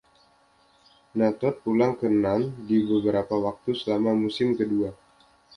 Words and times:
Na'Toth 1.17 1.57
pulang 1.63 1.93
ke 1.99 2.07
Narn 2.23 2.43
di 2.67 2.77
beberapa 2.91 3.35
waktu 3.45 3.71
selama 3.81 4.11
musim 4.23 4.49
kedua. 4.59 4.89